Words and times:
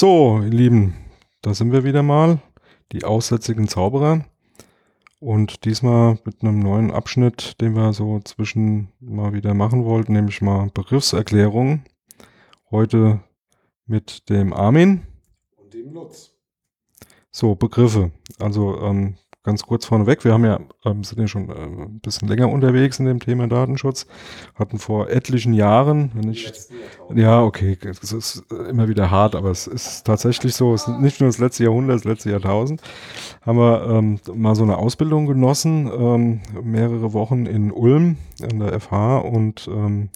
So, 0.00 0.40
ihr 0.44 0.50
Lieben, 0.50 0.94
da 1.42 1.54
sind 1.54 1.72
wir 1.72 1.82
wieder 1.82 2.04
mal, 2.04 2.38
die 2.92 3.02
aussätzigen 3.02 3.66
Zauberer. 3.66 4.24
Und 5.18 5.64
diesmal 5.64 6.20
mit 6.24 6.40
einem 6.40 6.60
neuen 6.60 6.92
Abschnitt, 6.92 7.60
den 7.60 7.74
wir 7.74 7.92
so 7.92 8.20
zwischen 8.20 8.92
mal 9.00 9.32
wieder 9.32 9.54
machen 9.54 9.84
wollten, 9.84 10.12
nämlich 10.12 10.40
mal 10.40 10.70
Begriffserklärung. 10.72 11.82
Heute 12.70 13.24
mit 13.86 14.30
dem 14.30 14.52
Armin. 14.52 15.02
Und 15.56 15.74
dem 15.74 15.92
Lutz. 15.92 16.32
So, 17.32 17.56
Begriffe. 17.56 18.12
Also 18.38 18.80
ähm, 18.80 19.16
ganz 19.48 19.62
kurz 19.62 19.86
vorneweg, 19.86 20.24
wir 20.26 20.34
haben 20.34 20.44
ja, 20.44 20.60
ähm, 20.84 21.02
sind 21.04 21.18
ja 21.18 21.26
schon 21.26 21.48
äh, 21.48 21.54
ein 21.54 22.00
bisschen 22.00 22.28
länger 22.28 22.50
unterwegs 22.50 22.98
in 22.98 23.06
dem 23.06 23.18
Thema 23.18 23.48
Datenschutz, 23.48 24.06
hatten 24.54 24.78
vor 24.78 25.08
etlichen 25.08 25.54
Jahren, 25.54 26.10
wenn 26.12 26.30
ich, 26.30 26.52
ja, 27.14 27.42
okay, 27.42 27.78
es 27.82 28.12
ist 28.12 28.44
immer 28.68 28.88
wieder 28.88 29.10
hart, 29.10 29.34
aber 29.34 29.50
es 29.50 29.66
ist 29.66 30.04
tatsächlich 30.04 30.54
so, 30.54 30.74
es 30.74 30.86
ist 30.86 30.98
nicht 30.98 31.20
nur 31.20 31.30
das 31.30 31.38
letzte 31.38 31.64
Jahrhundert, 31.64 31.96
das 31.96 32.04
letzte 32.04 32.30
Jahrtausend, 32.30 32.82
haben 33.40 33.58
wir 33.58 33.86
ähm, 33.88 34.20
mal 34.34 34.54
so 34.54 34.64
eine 34.64 34.76
Ausbildung 34.76 35.24
genossen, 35.24 35.90
ähm, 35.90 36.40
mehrere 36.62 37.14
Wochen 37.14 37.46
in 37.46 37.72
Ulm 37.72 38.18
an 38.42 38.58
der 38.58 38.78
FH 38.78 39.18
und 39.20 39.66
ähm, 39.72 40.10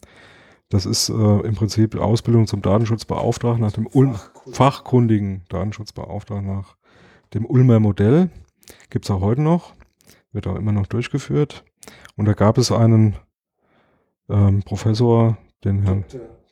das 0.69 0.85
ist 0.85 1.09
äh, 1.09 1.13
im 1.15 1.55
Prinzip 1.55 1.99
Ausbildung 1.99 2.47
zum 2.47 2.61
Datenschutzbeauftragten 2.61 3.63
nach 3.63 3.73
dem 3.73 3.87
Ulm, 3.87 4.15
fachkundigen 4.53 5.43
Datenschutzbeauftragten 5.49 6.47
nach 6.47 6.77
dem 7.33 7.47
Ulmer 7.47 7.80
Modell. 7.80 8.30
Gibt 8.91 9.05
es 9.05 9.11
auch 9.11 9.21
heute 9.21 9.43
noch, 9.43 9.74
wird 10.32 10.46
auch 10.46 10.57
immer 10.57 10.73
noch 10.73 10.87
durchgeführt. 10.87 11.65
Und 12.16 12.27
da 12.27 12.35
gab 12.35 12.59
es 12.59 12.71
einen 12.73 13.16
ähm, 14.29 14.63
Professor, 14.63 15.38
den 15.65 15.82
Herrn 15.82 16.05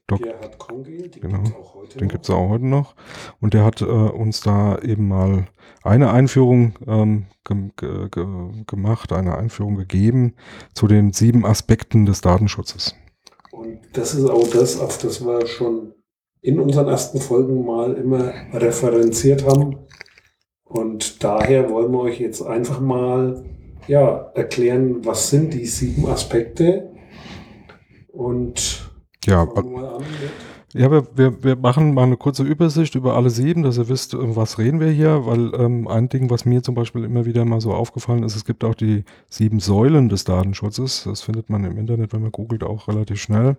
Dr. 0.06 0.33
Gerhard 0.33 0.58
Kongel, 0.58 1.08
den 1.08 1.20
genau, 1.22 1.42
gibt 1.42 1.48
es 1.48 1.55
auch 1.55 1.75
heute 1.75 1.98
den 1.98 2.08
gibt 2.08 2.25
es 2.25 2.31
auch 2.31 2.48
heute 2.48 2.66
noch. 2.66 2.94
Und 3.41 3.55
der 3.55 3.64
hat 3.64 3.81
äh, 3.81 3.84
uns 3.84 4.41
da 4.41 4.78
eben 4.78 5.08
mal 5.08 5.47
eine 5.83 6.11
Einführung 6.11 6.75
ähm, 6.86 7.27
ge 7.44 8.08
ge 8.11 8.27
gemacht, 8.66 9.12
eine 9.12 9.38
Einführung 9.38 9.77
gegeben 9.77 10.34
zu 10.75 10.88
den 10.88 11.12
sieben 11.12 11.47
Aspekten 11.47 12.06
des 12.06 12.20
Datenschutzes. 12.20 12.97
Und 13.53 13.78
das 13.92 14.14
ist 14.14 14.28
auch 14.28 14.48
das, 14.48 14.81
auf 14.81 14.98
das 14.98 15.25
wir 15.25 15.47
schon 15.47 15.94
in 16.42 16.58
unseren 16.58 16.88
ersten 16.88 17.20
Folgen 17.20 17.64
mal 17.64 17.94
immer 17.94 18.33
referenziert 18.53 19.44
haben. 19.47 19.78
Und 20.70 21.24
daher 21.24 21.68
wollen 21.68 21.90
wir 21.90 21.98
euch 22.02 22.20
jetzt 22.20 22.42
einfach 22.42 22.78
mal 22.78 23.42
ja, 23.88 24.30
erklären, 24.34 25.04
was 25.04 25.28
sind 25.28 25.52
die 25.52 25.66
sieben 25.66 26.06
Aspekte. 26.06 26.92
Und 28.12 28.88
ja, 29.24 29.42
an 29.42 29.66
mit 29.66 30.30
ja, 30.72 30.88
wir, 30.88 31.04
wir, 31.16 31.42
wir 31.42 31.56
machen 31.56 31.94
mal 31.94 32.04
eine 32.04 32.16
kurze 32.16 32.44
Übersicht 32.44 32.94
über 32.94 33.16
alle 33.16 33.30
sieben, 33.30 33.64
dass 33.64 33.76
ihr 33.76 33.88
wisst, 33.88 34.14
um 34.14 34.36
was 34.36 34.56
reden 34.58 34.78
wir 34.78 34.90
hier, 34.90 35.26
weil 35.26 35.52
ähm, 35.54 35.88
ein 35.88 36.08
Ding, 36.08 36.30
was 36.30 36.44
mir 36.44 36.62
zum 36.62 36.76
Beispiel 36.76 37.02
immer 37.02 37.24
wieder 37.24 37.44
mal 37.44 37.60
so 37.60 37.74
aufgefallen 37.74 38.22
ist, 38.22 38.36
es 38.36 38.44
gibt 38.44 38.62
auch 38.62 38.76
die 38.76 39.02
sieben 39.28 39.58
Säulen 39.58 40.08
des 40.08 40.22
Datenschutzes. 40.22 41.04
Das 41.04 41.22
findet 41.22 41.50
man 41.50 41.64
im 41.64 41.76
Internet, 41.76 42.12
wenn 42.12 42.22
man 42.22 42.30
googelt, 42.30 42.62
auch 42.62 42.86
relativ 42.86 43.20
schnell. 43.20 43.56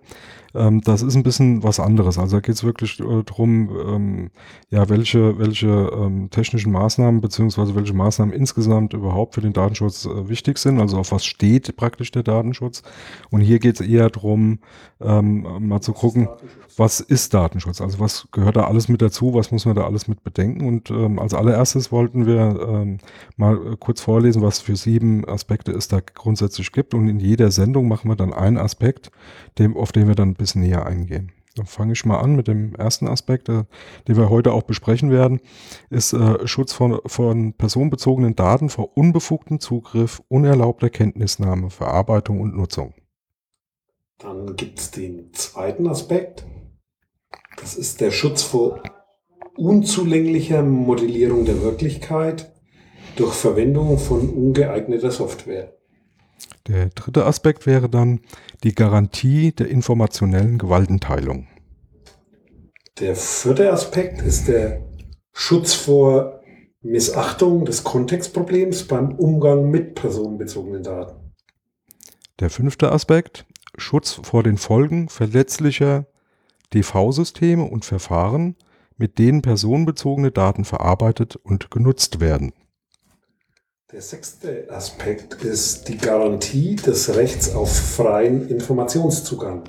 Ähm, 0.54 0.80
das 0.80 1.02
ist 1.02 1.14
ein 1.14 1.22
bisschen 1.22 1.62
was 1.62 1.80
anderes. 1.80 2.16
Also 2.16 2.36
da 2.36 2.40
geht 2.40 2.54
es 2.54 2.64
wirklich 2.64 2.98
äh, 3.00 3.22
darum, 3.24 3.68
ähm, 3.86 4.30
ja, 4.70 4.88
welche, 4.88 5.38
welche 5.38 5.68
ähm, 5.68 6.30
technischen 6.30 6.72
Maßnahmen 6.72 7.20
beziehungsweise 7.20 7.74
welche 7.74 7.92
Maßnahmen 7.92 8.34
insgesamt 8.34 8.94
überhaupt 8.94 9.34
für 9.34 9.42
den 9.42 9.52
Datenschutz 9.52 10.06
äh, 10.06 10.30
wichtig 10.30 10.56
sind. 10.56 10.80
Also 10.80 10.96
auf 10.96 11.12
was 11.12 11.26
steht 11.26 11.76
praktisch 11.76 12.10
der 12.10 12.22
Datenschutz. 12.22 12.82
Und 13.30 13.42
hier 13.42 13.58
geht 13.58 13.80
es 13.80 13.86
eher 13.86 14.08
darum, 14.08 14.60
ähm, 15.02 15.68
mal 15.68 15.82
zu 15.82 15.92
gucken, 15.92 16.28
was 16.76 17.01
ist 17.02 17.34
Datenschutz? 17.34 17.80
Also 17.80 18.00
was 18.00 18.28
gehört 18.32 18.56
da 18.56 18.64
alles 18.66 18.88
mit 18.88 19.02
dazu? 19.02 19.34
Was 19.34 19.50
muss 19.50 19.66
man 19.66 19.74
da 19.74 19.84
alles 19.84 20.08
mit 20.08 20.24
bedenken? 20.24 20.66
Und 20.66 20.90
ähm, 20.90 21.18
als 21.18 21.34
allererstes 21.34 21.92
wollten 21.92 22.26
wir 22.26 22.66
ähm, 22.66 22.98
mal 23.36 23.76
kurz 23.76 24.00
vorlesen, 24.00 24.42
was 24.42 24.60
für 24.60 24.76
sieben 24.76 25.28
Aspekte 25.28 25.72
es 25.72 25.88
da 25.88 26.00
grundsätzlich 26.00 26.72
gibt. 26.72 26.94
Und 26.94 27.08
in 27.08 27.20
jeder 27.20 27.50
Sendung 27.50 27.88
machen 27.88 28.10
wir 28.10 28.16
dann 28.16 28.32
einen 28.32 28.58
Aspekt, 28.58 29.10
dem, 29.58 29.76
auf 29.76 29.92
den 29.92 30.08
wir 30.08 30.14
dann 30.14 30.30
ein 30.30 30.34
bisschen 30.34 30.62
näher 30.62 30.86
eingehen. 30.86 31.32
Dann 31.54 31.66
fange 31.66 31.92
ich 31.92 32.04
mal 32.06 32.18
an 32.18 32.34
mit 32.34 32.48
dem 32.48 32.74
ersten 32.74 33.06
Aspekt, 33.06 33.48
äh, 33.48 33.64
den 34.08 34.16
wir 34.16 34.30
heute 34.30 34.52
auch 34.52 34.62
besprechen 34.62 35.10
werden, 35.10 35.40
ist 35.90 36.14
äh, 36.14 36.46
Schutz 36.46 36.72
von, 36.72 37.00
von 37.06 37.52
personenbezogenen 37.52 38.34
Daten 38.34 38.70
vor 38.70 38.96
unbefugtem 38.96 39.60
Zugriff, 39.60 40.22
unerlaubter 40.28 40.88
Kenntnisnahme, 40.88 41.70
Verarbeitung 41.70 42.40
und 42.40 42.56
Nutzung. 42.56 42.94
Dann 44.18 44.56
gibt 44.56 44.78
es 44.78 44.90
den 44.92 45.32
zweiten 45.32 45.88
Aspekt, 45.88 46.44
das 47.62 47.76
ist 47.76 48.00
der 48.00 48.10
Schutz 48.10 48.42
vor 48.42 48.82
unzulänglicher 49.56 50.62
Modellierung 50.62 51.44
der 51.44 51.62
Wirklichkeit 51.62 52.52
durch 53.14 53.32
Verwendung 53.34 53.98
von 53.98 54.28
ungeeigneter 54.30 55.12
Software. 55.12 55.72
Der 56.66 56.88
dritte 56.88 57.24
Aspekt 57.24 57.66
wäre 57.66 57.88
dann 57.88 58.20
die 58.64 58.74
Garantie 58.74 59.52
der 59.52 59.68
informationellen 59.68 60.58
Gewaltenteilung. 60.58 61.46
Der 62.98 63.14
vierte 63.14 63.72
Aspekt 63.72 64.22
ist 64.22 64.48
der 64.48 64.82
Schutz 65.32 65.72
vor 65.72 66.40
Missachtung 66.82 67.64
des 67.64 67.84
Kontextproblems 67.84 68.88
beim 68.88 69.12
Umgang 69.12 69.70
mit 69.70 69.94
personenbezogenen 69.94 70.82
Daten. 70.82 71.32
Der 72.40 72.50
fünfte 72.50 72.90
Aspekt 72.90 73.46
Schutz 73.78 74.20
vor 74.22 74.42
den 74.42 74.58
Folgen 74.58 75.08
verletzlicher 75.08 76.06
DV-Systeme 76.74 77.64
und 77.64 77.84
Verfahren, 77.84 78.56
mit 78.96 79.18
denen 79.18 79.42
personenbezogene 79.42 80.30
Daten 80.30 80.64
verarbeitet 80.64 81.36
und 81.36 81.70
genutzt 81.70 82.20
werden. 82.20 82.52
Der 83.90 84.00
sechste 84.00 84.68
Aspekt 84.70 85.44
ist 85.44 85.88
die 85.88 85.98
Garantie 85.98 86.76
des 86.76 87.14
Rechts 87.14 87.54
auf 87.54 87.70
freien 87.70 88.48
Informationszugang. 88.48 89.64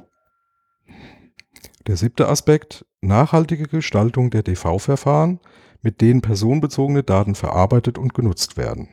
Der 1.87 1.97
siebte 1.97 2.29
Aspekt 2.29 2.85
nachhaltige 3.01 3.67
Gestaltung 3.67 4.29
der 4.29 4.43
DV-Verfahren, 4.43 5.41
mit 5.81 5.99
denen 5.99 6.21
personenbezogene 6.21 7.03
Daten 7.03 7.35
verarbeitet 7.35 7.97
und 7.97 8.13
genutzt 8.13 8.55
werden. 8.55 8.87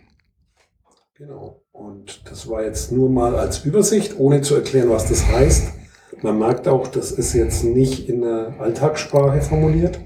Genau. 1.14 1.62
Und 1.70 2.28
das 2.28 2.48
war 2.48 2.64
jetzt 2.64 2.90
nur 2.90 3.08
mal 3.08 3.36
als 3.36 3.64
Übersicht, 3.64 4.18
ohne 4.18 4.40
zu 4.42 4.56
erklären, 4.56 4.90
was 4.90 5.08
das 5.08 5.26
heißt. 5.28 5.79
Man 6.22 6.38
merkt 6.38 6.68
auch, 6.68 6.86
das 6.88 7.12
ist 7.12 7.32
jetzt 7.34 7.64
nicht 7.64 8.08
in 8.08 8.22
der 8.22 8.54
Alltagssprache 8.58 9.40
formuliert. 9.40 10.00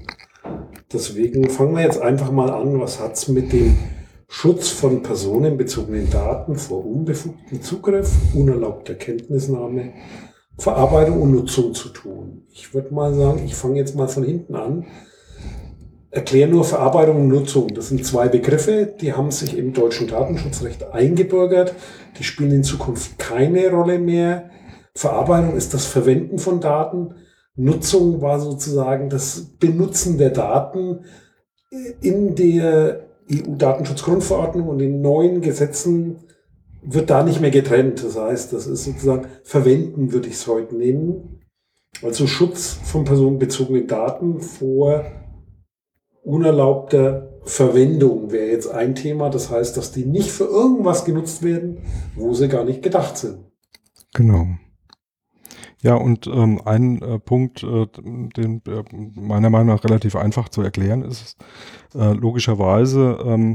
Deswegen 0.93 1.49
fangen 1.49 1.75
wir 1.75 1.83
jetzt 1.83 2.01
einfach 2.01 2.31
mal 2.31 2.49
an, 2.49 2.79
was 2.79 2.99
hat 2.99 3.13
es 3.13 3.27
mit 3.27 3.51
dem 3.51 3.75
Schutz 4.27 4.69
von 4.69 5.01
personenbezogenen 5.01 6.09
Daten 6.09 6.55
vor 6.55 6.85
unbefugtem 6.85 7.61
Zugriff, 7.61 8.11
unerlaubter 8.33 8.95
Kenntnisnahme, 8.95 9.93
Verarbeitung 10.57 11.21
und 11.21 11.31
Nutzung 11.31 11.73
zu 11.73 11.89
tun. 11.89 12.43
Ich 12.53 12.73
würde 12.73 12.93
mal 12.93 13.13
sagen, 13.13 13.41
ich 13.45 13.55
fange 13.55 13.77
jetzt 13.77 13.95
mal 13.95 14.07
von 14.07 14.23
hinten 14.23 14.55
an. 14.55 14.85
Erkläre 16.11 16.49
nur 16.49 16.63
Verarbeitung 16.63 17.17
und 17.17 17.27
Nutzung. 17.27 17.73
Das 17.73 17.89
sind 17.89 18.05
zwei 18.05 18.29
Begriffe, 18.29 18.93
die 19.01 19.13
haben 19.13 19.31
sich 19.31 19.57
im 19.57 19.73
deutschen 19.73 20.07
Datenschutzrecht 20.07 20.93
eingebürgert. 20.93 21.75
Die 22.17 22.23
spielen 22.23 22.51
in 22.51 22.63
Zukunft 22.63 23.19
keine 23.19 23.69
Rolle 23.69 23.99
mehr. 23.99 24.49
Verarbeitung 24.95 25.55
ist 25.55 25.73
das 25.73 25.85
Verwenden 25.85 26.39
von 26.39 26.61
Daten. 26.61 27.15
Nutzung 27.55 28.21
war 28.21 28.39
sozusagen 28.39 29.09
das 29.09 29.55
Benutzen 29.59 30.17
der 30.17 30.29
Daten 30.29 31.05
in 32.01 32.35
der 32.35 33.07
EU-Datenschutzgrundverordnung 33.31 34.67
und 34.67 34.77
den 34.77 35.01
neuen 35.01 35.41
Gesetzen 35.41 36.17
wird 36.81 37.09
da 37.09 37.23
nicht 37.23 37.41
mehr 37.41 37.51
getrennt. 37.51 38.03
Das 38.03 38.17
heißt, 38.17 38.53
das 38.53 38.67
ist 38.67 38.85
sozusagen 38.85 39.27
Verwenden, 39.43 40.11
würde 40.11 40.27
ich 40.27 40.35
es 40.35 40.47
heute 40.47 40.75
nennen. 40.75 41.41
Also 42.01 42.27
Schutz 42.27 42.77
von 42.83 43.03
personenbezogenen 43.03 43.87
Daten 43.87 44.41
vor 44.41 45.05
unerlaubter 46.23 47.39
Verwendung 47.43 48.31
wäre 48.31 48.47
jetzt 48.47 48.69
ein 48.69 48.95
Thema. 48.95 49.29
Das 49.29 49.49
heißt, 49.49 49.77
dass 49.77 49.91
die 49.91 50.05
nicht 50.05 50.31
für 50.31 50.45
irgendwas 50.45 51.05
genutzt 51.05 51.43
werden, 51.43 51.79
wo 52.15 52.33
sie 52.33 52.47
gar 52.47 52.63
nicht 52.63 52.81
gedacht 52.81 53.17
sind. 53.17 53.39
Genau. 54.13 54.47
Ja, 55.85 55.93
und 55.93 56.25
ähm, 56.25 56.59
ein 56.65 56.99
äh, 57.03 57.19
Punkt, 57.19 57.61
äh, 57.61 57.85
den 57.95 58.63
äh, 58.67 58.83
meiner 59.21 59.51
Meinung 59.51 59.67
nach 59.67 59.83
relativ 59.83 60.15
einfach 60.15 60.49
zu 60.49 60.63
erklären 60.63 61.03
ist, 61.03 61.37
äh, 61.93 62.11
logischerweise 62.13 63.19
ähm, 63.23 63.53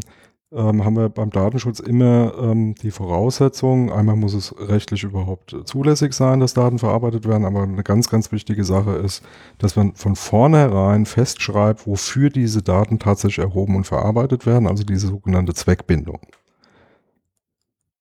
ähm, 0.52 0.84
haben 0.84 0.96
wir 0.96 1.08
beim 1.08 1.30
Datenschutz 1.30 1.80
immer 1.80 2.32
ähm, 2.40 2.76
die 2.76 2.92
Voraussetzung, 2.92 3.90
einmal 3.90 4.14
muss 4.14 4.34
es 4.34 4.54
rechtlich 4.60 5.02
überhaupt 5.02 5.56
zulässig 5.64 6.12
sein, 6.12 6.38
dass 6.38 6.54
Daten 6.54 6.78
verarbeitet 6.78 7.26
werden, 7.26 7.44
aber 7.44 7.64
eine 7.64 7.82
ganz, 7.82 8.08
ganz 8.08 8.30
wichtige 8.30 8.62
Sache 8.62 8.92
ist, 8.92 9.24
dass 9.58 9.74
man 9.74 9.96
von 9.96 10.14
vornherein 10.14 11.06
festschreibt, 11.06 11.84
wofür 11.84 12.30
diese 12.30 12.62
Daten 12.62 13.00
tatsächlich 13.00 13.44
erhoben 13.44 13.74
und 13.74 13.88
verarbeitet 13.88 14.46
werden, 14.46 14.68
also 14.68 14.84
diese 14.84 15.08
sogenannte 15.08 15.52
Zweckbindung 15.54 16.20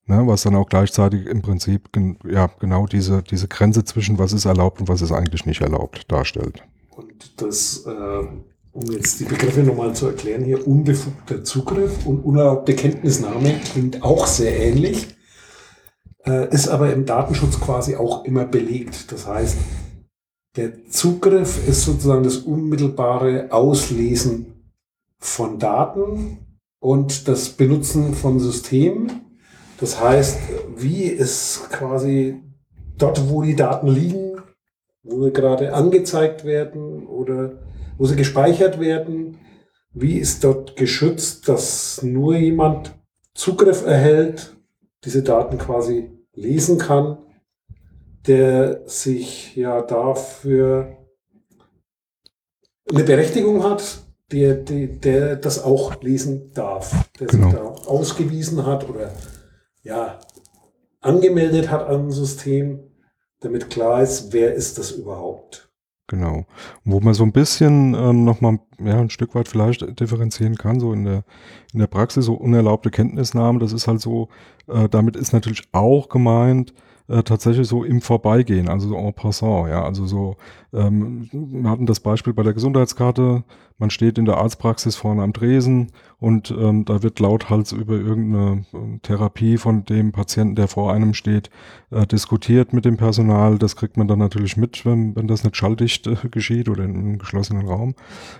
ne, 0.09 0.27
was 0.27 0.43
dann 0.43 0.55
auch 0.55 0.67
gleichzeitig 0.67 1.25
im 1.27 1.41
Prinzip 1.41 1.93
gen 1.93 2.17
ja, 2.29 2.49
genau 2.59 2.85
diese, 2.87 3.23
diese 3.23 3.47
Grenze 3.47 3.83
zwischen 3.83 4.17
was 4.17 4.33
ist 4.33 4.45
erlaubt 4.45 4.81
und 4.81 4.89
was 4.89 5.01
ist 5.01 5.11
eigentlich 5.11 5.45
nicht 5.45 5.61
erlaubt 5.61 6.11
darstellt. 6.11 6.63
Und 6.95 7.41
das 7.41 7.85
äh, 7.85 8.27
um 8.71 8.91
jetzt 8.91 9.19
die 9.19 9.25
Begriffe 9.25 9.61
nochmal 9.61 9.93
zu 9.93 10.07
erklären 10.07 10.43
hier, 10.43 10.67
unbefugter 10.67 11.43
Zugriff 11.43 12.05
und 12.05 12.19
unerlaubte 12.19 12.75
Kenntnisnahme 12.75 13.59
klingt 13.71 14.03
auch 14.03 14.27
sehr 14.27 14.57
ähnlich, 14.57 15.15
äh, 16.25 16.53
ist 16.53 16.67
aber 16.67 16.93
im 16.93 17.05
Datenschutz 17.05 17.59
quasi 17.59 17.95
auch 17.95 18.25
immer 18.25 18.45
belegt. 18.45 19.11
Das 19.11 19.27
heißt, 19.27 19.57
der 20.55 20.85
Zugriff 20.89 21.67
ist 21.67 21.83
sozusagen 21.83 22.23
das 22.23 22.37
unmittelbare 22.37 23.51
Auslesen 23.51 24.73
von 25.19 25.59
Daten 25.59 26.39
und 26.79 27.27
das 27.27 27.49
Benutzen 27.49 28.13
von 28.13 28.39
Systemen. 28.39 29.28
Das 29.79 29.99
heißt, 29.99 30.39
wie 30.75 31.03
ist 31.03 31.69
quasi 31.71 32.41
dort, 32.97 33.29
wo 33.29 33.41
die 33.41 33.55
Daten 33.55 33.87
liegen, 33.87 34.41
wo 35.03 35.23
sie 35.23 35.31
gerade 35.31 35.73
angezeigt 35.73 36.43
werden 36.43 37.07
oder 37.07 37.53
wo 37.97 38.05
sie 38.05 38.15
gespeichert 38.15 38.79
werden, 38.79 39.37
wie 39.93 40.17
ist 40.17 40.43
dort 40.43 40.75
geschützt, 40.75 41.47
dass 41.47 42.03
nur 42.03 42.35
jemand 42.35 42.93
Zugriff 43.33 43.85
erhält, 43.85 44.55
diese 45.05 45.23
Daten 45.23 45.57
quasi 45.57 46.11
lesen 46.33 46.77
kann, 46.77 47.17
der 48.27 48.81
sich 48.85 49.55
ja 49.55 49.81
dafür 49.81 50.97
eine 52.91 53.03
Berechtigung 53.03 53.63
hat, 53.63 53.99
der, 54.31 54.55
der, 54.55 54.87
der 54.87 55.35
das 55.37 55.63
auch 55.63 56.01
lesen 56.01 56.51
darf, 56.53 57.09
der 57.19 57.27
genau. 57.27 57.49
sich 57.49 57.59
da 57.59 57.63
ausgewiesen 57.89 58.65
hat 58.65 58.87
oder 58.89 59.11
ja, 59.83 60.19
angemeldet 61.01 61.69
hat 61.69 61.87
an 61.87 62.07
ein 62.07 62.11
System, 62.11 62.79
damit 63.39 63.69
klar 63.69 64.01
ist, 64.01 64.33
wer 64.33 64.53
ist 64.53 64.77
das 64.77 64.91
überhaupt. 64.91 65.69
Genau. 66.07 66.45
Wo 66.83 66.99
man 66.99 67.13
so 67.13 67.23
ein 67.23 67.31
bisschen 67.31 67.93
ähm, 67.93 68.23
nochmal 68.23 68.59
ja, 68.79 68.99
ein 68.99 69.11
Stück 69.11 69.35
weit 69.35 69.47
vielleicht 69.47 69.99
differenzieren 69.99 70.55
kann, 70.55 70.79
so 70.79 70.91
in 70.91 71.05
der, 71.05 71.23
in 71.71 71.79
der 71.79 71.87
Praxis, 71.87 72.25
so 72.25 72.33
unerlaubte 72.33 72.89
Kenntnisnahme, 72.89 73.59
das 73.59 73.73
ist 73.73 73.87
halt 73.87 74.01
so, 74.01 74.27
äh, 74.67 74.89
damit 74.89 75.15
ist 75.15 75.33
natürlich 75.33 75.69
auch 75.71 76.09
gemeint, 76.09 76.73
äh, 77.09 77.21
tatsächlich 77.21 77.67
so 77.67 77.83
im 77.83 78.01
Vorbeigehen, 78.01 78.69
also 78.69 78.89
so 78.89 78.95
en 78.95 79.13
passant, 79.13 79.69
ja, 79.69 79.83
also 79.83 80.07
so, 80.07 80.37
ähm, 80.73 81.29
wir 81.31 81.69
hatten 81.69 81.85
das 81.85 81.99
Beispiel 81.99 82.33
bei 82.33 82.43
der 82.43 82.53
Gesundheitskarte, 82.53 83.43
man 83.79 83.89
steht 83.89 84.17
in 84.17 84.25
der 84.25 84.37
Arztpraxis 84.37 84.97
vorne 84.97 85.23
am 85.23 85.33
Tresen 85.33 85.91
und 86.19 86.51
ähm, 86.51 86.83
da 86.83 87.01
wird 87.01 87.19
lauthals 87.21 87.71
über 87.71 87.93
irgendeine 87.93 88.65
äh, 88.73 88.99
Therapie 89.01 89.57
von 89.57 89.85
dem 89.85 90.11
Patienten, 90.11 90.55
der 90.55 90.67
vor 90.67 90.93
einem 90.93 91.13
steht, 91.13 91.49
äh, 91.91 92.05
diskutiert 92.05 92.73
mit 92.73 92.83
dem 92.83 92.97
Personal. 92.97 93.57
Das 93.57 93.77
kriegt 93.77 93.95
man 93.95 94.09
dann 94.09 94.19
natürlich 94.19 94.57
mit, 94.57 94.85
wenn, 94.85 95.15
wenn 95.15 95.27
das 95.27 95.45
nicht 95.45 95.55
schalldicht 95.55 96.07
äh, 96.07 96.17
geschieht 96.29 96.67
oder 96.67 96.83
in 96.83 96.95
einem 96.95 97.19
geschlossenen 97.19 97.67
Raum. 97.67 97.95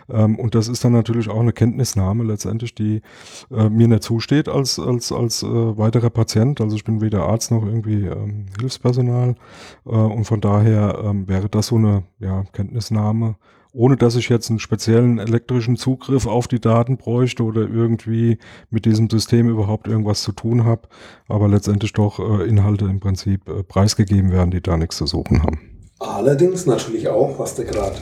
Ähm, 0.10 0.38
und 0.38 0.56
das 0.56 0.68
ist 0.68 0.84
dann 0.84 0.92
natürlich 0.92 1.30
auch 1.30 1.40
eine 1.40 1.54
Kenntnisnahme 1.54 2.26
letztendlich, 2.26 2.76
die 2.76 3.02
äh, 3.50 3.70
mir 3.70 3.88
nicht 3.88 4.04
zusteht 4.04 4.50
als, 4.50 4.78
als, 4.78 5.14
als 5.14 5.44
äh, 5.44 5.48
weiterer 5.48 6.10
Patient. 6.10 6.60
Also 6.60 6.76
ich 6.76 6.84
bin 6.84 7.00
weder 7.00 7.24
Arzt 7.28 7.50
noch 7.50 7.66
irgendwie 7.66 8.08
ähm, 8.08 8.48
Hilfspersonal. 8.60 9.36
Äh, 9.86 9.90
und 9.90 10.26
von 10.26 10.42
daher 10.42 11.00
ähm, 11.02 11.30
wäre 11.30 11.48
das 11.48 11.68
so 11.68 11.78
eine 11.78 12.04
ja, 12.20 12.44
Kenntnisnahme 12.52 13.36
ohne 13.72 13.98
dass 13.98 14.16
ich 14.16 14.30
jetzt 14.30 14.50
einen 14.50 14.60
speziellen 14.60 15.20
elektrischen 15.20 15.78
Zugriff 15.78 16.26
auf 16.26 16.48
die 16.48 16.60
Daten 16.60 16.98
bräuchte 16.98 17.44
oder 17.44 17.62
irgendwie 17.62 18.40
mit 18.70 18.86
diesem 18.86 19.10
System 19.10 19.50
überhaupt 19.50 19.88
irgendwas 19.88 20.24
zu 20.24 20.32
tun 20.32 20.66
habe, 20.66 20.88
aber 21.28 21.48
letztendlich 21.48 21.94
doch 21.94 22.20
äh, 22.20 22.48
Inhalte 22.48 22.86
im 22.86 23.00
Prinzip 23.00 23.48
äh, 23.48 23.64
preisgegeben 23.64 24.32
werden, 24.32 24.52
die 24.52 24.62
da 24.62 24.78
nichts 24.78 24.98
zu 24.98 25.06
suchen 25.06 25.44
haben. 25.44 25.60
Allerdings 26.00 26.66
natürlich 26.66 27.10
auch, 27.10 27.38
was 27.40 27.56
du 27.56 27.66
gerade 27.66 27.98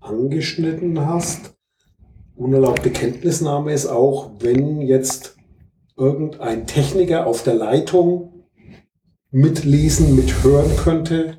angeschnitten 0.00 1.04
hast, 1.04 1.54
unerlaubte 2.36 2.90
Kenntnisnahme 2.90 3.72
ist 3.72 3.86
auch, 3.86 4.30
wenn 4.40 4.80
jetzt 4.80 5.36
irgendein 5.96 6.66
Techniker 6.66 7.26
auf 7.26 7.42
der 7.42 7.54
Leitung 7.54 8.44
mitlesen, 9.30 10.14
mithören 10.14 10.76
könnte, 10.76 11.38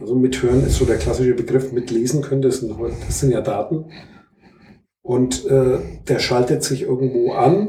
also 0.00 0.14
mithören 0.14 0.64
ist 0.66 0.76
so 0.76 0.84
der 0.84 0.98
klassische 0.98 1.34
Begriff, 1.34 1.72
mitlesen 1.72 2.22
können, 2.22 2.42
das 2.42 2.60
sind, 2.60 2.74
das 3.06 3.20
sind 3.20 3.32
ja 3.32 3.40
Daten. 3.40 3.86
Und 5.02 5.46
äh, 5.46 5.78
der 6.08 6.18
schaltet 6.18 6.62
sich 6.62 6.82
irgendwo 6.82 7.32
an 7.32 7.68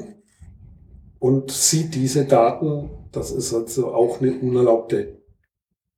und 1.19 1.51
sieht 1.51 1.95
diese 1.95 2.25
Daten. 2.25 2.89
Das 3.11 3.31
ist 3.31 3.53
also 3.53 3.93
auch 3.93 4.21
eine 4.21 4.33
unerlaubte 4.33 5.21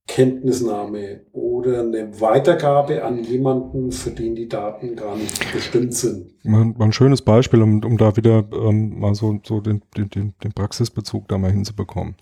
Kenntnisnahme 0.07 1.21
oder 1.31 1.80
eine 1.80 2.19
Weitergabe 2.19 3.03
an 3.03 3.24
jemanden, 3.24 3.91
für 3.91 4.12
den 4.12 4.36
die 4.36 4.50
Daten 4.50 4.95
gar 4.95 5.15
nicht 5.15 5.53
bestimmt 5.53 5.94
sind. 5.94 6.33
Mal 6.44 6.74
ein 6.77 6.91
schönes 6.91 7.21
Beispiel, 7.21 7.62
um, 7.62 7.83
um 7.83 7.97
da 7.97 8.15
wieder 8.18 8.44
ähm, 8.51 9.00
mal 9.00 9.15
so, 9.15 9.39
so 9.44 9.62
den, 9.62 9.81
den, 9.95 10.33
den 10.44 10.53
Praxisbezug 10.53 11.27
da 11.29 11.38
mal 11.38 11.51
hinzubekommen. 11.51 12.15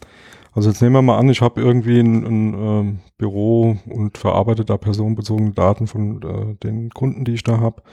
Also 0.53 0.69
jetzt 0.69 0.81
nehmen 0.81 0.95
wir 0.95 1.01
mal 1.01 1.17
an, 1.17 1.29
ich 1.29 1.41
habe 1.41 1.61
irgendwie 1.61 1.99
ein, 1.99 2.25
ein 2.25 2.53
ähm, 2.53 2.99
Büro 3.17 3.77
und 3.85 4.17
verarbeite 4.17 4.65
da 4.65 4.75
personenbezogene 4.75 5.51
Daten 5.51 5.87
von 5.87 6.21
äh, 6.23 6.55
den 6.55 6.89
Kunden, 6.89 7.23
die 7.23 7.35
ich 7.35 7.43
da 7.43 7.61
habe 7.61 7.83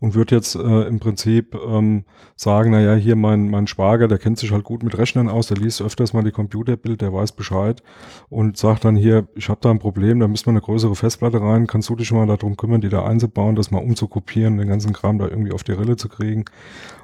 und 0.00 0.14
würde 0.14 0.34
jetzt 0.34 0.54
äh, 0.54 0.82
im 0.84 0.98
Prinzip 0.98 1.54
ähm, 1.54 2.04
sagen, 2.34 2.70
naja, 2.70 2.94
hier 2.94 3.16
mein, 3.16 3.50
mein 3.50 3.66
Schwager, 3.66 4.08
der 4.08 4.16
kennt 4.16 4.38
sich 4.38 4.50
halt 4.50 4.64
gut 4.64 4.82
mit 4.82 4.96
Rechnern 4.96 5.28
aus, 5.28 5.48
der 5.48 5.58
liest 5.58 5.82
öfters 5.82 6.14
mal 6.14 6.24
die 6.24 6.30
Computerbild, 6.30 7.02
der 7.02 7.12
weiß 7.12 7.32
Bescheid 7.32 7.82
und 8.30 8.56
sagt 8.56 8.86
dann 8.86 8.96
hier, 8.96 9.28
ich 9.34 9.50
habe 9.50 9.60
da 9.60 9.70
ein 9.70 9.78
Problem, 9.78 10.18
da 10.18 10.26
müssen 10.26 10.46
wir 10.46 10.52
eine 10.52 10.62
größere 10.62 10.96
Festplatte 10.96 11.42
rein, 11.42 11.66
kannst 11.66 11.90
du 11.90 11.96
dich 11.96 12.12
mal 12.12 12.26
darum 12.26 12.56
kümmern, 12.56 12.80
die 12.80 12.88
da 12.88 13.04
einzubauen, 13.04 13.56
das 13.56 13.70
mal 13.70 13.82
umzukopieren, 13.82 14.56
den 14.56 14.68
ganzen 14.68 14.94
Kram 14.94 15.18
da 15.18 15.28
irgendwie 15.28 15.52
auf 15.52 15.64
die 15.64 15.72
Rille 15.72 15.96
zu 15.96 16.08
kriegen. 16.08 16.46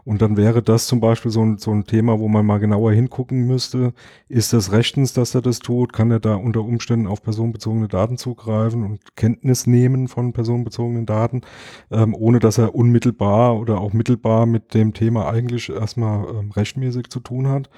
Und 0.04 0.20
dann 0.20 0.36
wäre 0.36 0.62
das 0.62 0.86
zum 0.86 1.00
Beispiel 1.00 1.30
so 1.30 1.42
ein, 1.42 1.58
so 1.58 1.70
ein 1.70 1.84
Thema, 1.84 2.18
wo 2.18 2.26
man 2.26 2.44
mal 2.44 2.58
genauer 2.58 2.92
hingucken 2.92 3.46
müsste. 3.46 3.92
Ist 4.28 4.52
das 4.52 4.72
rechtens, 5.02 5.12
dass 5.12 5.34
er 5.34 5.42
das 5.42 5.58
tut? 5.58 5.92
Kann 5.92 6.10
er 6.10 6.20
da 6.20 6.36
unter 6.36 6.62
Umständen 6.62 7.06
auf 7.06 7.22
personenbezogene 7.22 7.88
Daten 7.88 8.16
zugreifen 8.16 8.84
und 8.84 9.16
Kenntnis 9.16 9.66
nehmen 9.66 10.08
von 10.08 10.32
personenbezogenen 10.32 11.06
Daten, 11.06 11.42
ähm, 11.90 12.14
ohne 12.14 12.38
dass 12.38 12.58
er 12.58 12.74
unmittelbar 12.74 13.58
oder 13.58 13.80
auch 13.80 13.92
mittelbar 13.92 14.46
mit 14.46 14.74
dem 14.74 14.92
Thema 14.94 15.28
eigentlich 15.28 15.70
erstmal 15.70 16.26
ähm, 16.28 16.50
rechtmäßig 16.52 17.10
zu 17.10 17.20
tun 17.20 17.48
hat? 17.48 17.68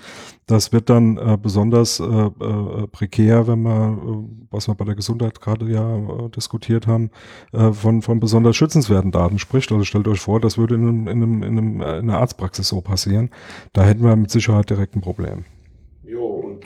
Das 0.47 0.73
wird 0.73 0.91
dann 0.91 1.17
äh, 1.17 1.39
besonders 1.41 2.01
äh, 2.01 2.05
äh, 2.05 2.87
prekär, 2.89 3.47
wenn 3.47 3.63
man, 3.63 3.99
äh, 3.99 4.47
was 4.51 4.69
wir 4.69 4.75
bei 4.75 4.85
der 4.85 4.95
Gesundheit 4.95 5.41
gerade 5.41 5.71
ja 5.71 5.97
äh, 5.97 6.29
diskutiert 6.31 6.87
haben, 6.87 7.11
äh, 7.53 7.73
von, 7.73 8.03
von 8.03 8.21
besonders 8.21 8.57
schützenswerten 8.57 9.11
Daten 9.11 9.39
spricht. 9.39 9.73
Also 9.73 9.85
stellt 9.85 10.09
euch 10.09 10.21
vor, 10.21 10.41
das 10.41 10.59
würde 10.59 10.75
in 10.75 10.83
einem, 10.83 11.09
in 11.09 11.23
einem, 11.23 11.43
in 11.43 11.59
einem, 11.59 11.81
in 11.81 11.83
einer 11.83 12.19
Arztpraxis 12.19 12.69
so 12.69 12.81
passieren. 12.81 13.31
Da 13.73 13.83
hätten 13.85 14.05
wir 14.05 14.15
mit 14.17 14.31
Sicherheit 14.31 14.69
direkt 14.69 14.95
ein 14.97 15.01
Problem. 15.01 15.45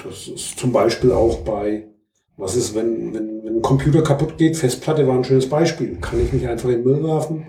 Das 0.05 0.29
ist 0.29 0.59
zum 0.59 0.73
Beispiel 0.73 1.13
auch 1.13 1.39
bei, 1.39 1.89
was 2.37 2.57
ist, 2.57 2.75
wenn, 2.75 3.13
wenn, 3.15 3.45
wenn 3.45 3.57
ein 3.57 3.63
Computer 3.63 4.03
kaputt 4.03 4.39
geht, 4.39 4.57
Festplatte 4.57 5.07
war 5.07 5.17
ein 5.17 5.25
schönes 5.25 5.49
Beispiel. 5.49 5.97
Kann 6.01 6.21
ich 6.25 6.33
mich 6.33 6.47
einfach 6.47 6.69
in 6.69 6.77
den 6.77 6.85
Müll 6.85 7.03
werfen? 7.03 7.47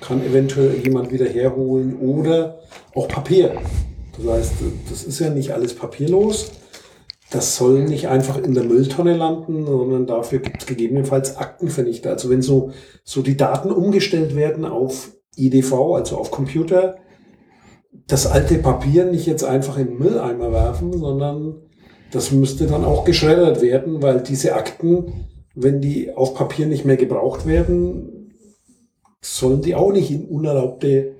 Kann 0.00 0.24
eventuell 0.24 0.74
jemand 0.84 1.10
wieder 1.10 1.26
herholen 1.26 1.96
oder 1.98 2.58
auch 2.94 3.08
Papier. 3.08 3.56
Das 4.16 4.26
heißt, 4.26 4.52
das 4.90 5.04
ist 5.04 5.18
ja 5.20 5.30
nicht 5.30 5.52
alles 5.52 5.74
papierlos. 5.74 6.52
Das 7.30 7.56
soll 7.56 7.84
nicht 7.84 8.08
einfach 8.08 8.38
in 8.38 8.54
der 8.54 8.62
Mülltonne 8.62 9.16
landen, 9.16 9.66
sondern 9.66 10.06
dafür 10.06 10.38
gibt 10.38 10.62
es 10.62 10.66
gegebenenfalls 10.66 11.36
Aktenvernichter. 11.36 12.10
Also 12.10 12.30
wenn 12.30 12.42
so, 12.42 12.70
so 13.04 13.22
die 13.22 13.36
Daten 13.36 13.70
umgestellt 13.70 14.36
werden 14.36 14.64
auf 14.64 15.12
IDV, 15.34 15.94
also 15.94 16.18
auf 16.18 16.30
Computer, 16.30 16.96
das 18.06 18.26
alte 18.26 18.58
Papier 18.58 19.06
nicht 19.06 19.26
jetzt 19.26 19.44
einfach 19.44 19.76
in 19.78 19.88
den 19.88 19.98
Mülleimer 19.98 20.52
werfen, 20.52 20.96
sondern 20.96 21.65
das 22.16 22.32
müsste 22.32 22.66
dann 22.66 22.82
auch 22.86 23.04
geschreddert 23.04 23.60
werden, 23.60 24.00
weil 24.00 24.22
diese 24.22 24.54
Akten, 24.54 25.26
wenn 25.54 25.82
die 25.82 26.14
auf 26.14 26.34
Papier 26.34 26.64
nicht 26.64 26.86
mehr 26.86 26.96
gebraucht 26.96 27.46
werden, 27.46 28.32
sollen 29.20 29.60
die 29.60 29.74
auch 29.74 29.92
nicht 29.92 30.10
in 30.10 30.24
unerlaubte 30.24 31.14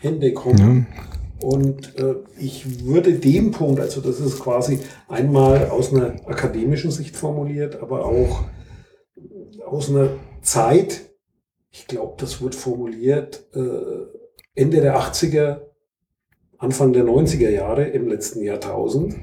Hände 0.00 0.32
kommen. 0.32 0.86
Ja. 0.88 1.46
Und 1.46 1.98
äh, 1.98 2.14
ich 2.38 2.86
würde 2.86 3.12
dem 3.12 3.50
Punkt, 3.50 3.78
also 3.78 4.00
das 4.00 4.20
ist 4.20 4.40
quasi 4.40 4.80
einmal 5.06 5.68
aus 5.68 5.92
einer 5.92 6.14
akademischen 6.26 6.90
Sicht 6.90 7.14
formuliert, 7.14 7.82
aber 7.82 8.06
auch 8.06 8.44
aus 9.66 9.90
einer 9.90 10.08
Zeit, 10.40 11.10
ich 11.70 11.86
glaube, 11.86 12.14
das 12.16 12.40
wird 12.40 12.54
formuliert 12.54 13.44
äh, 13.52 13.60
Ende 14.54 14.80
der 14.80 14.98
80er, 14.98 15.60
Anfang 16.56 16.94
der 16.94 17.04
90er 17.04 17.50
Jahre 17.50 17.84
im 17.84 18.08
letzten 18.08 18.42
Jahrtausend. 18.42 19.14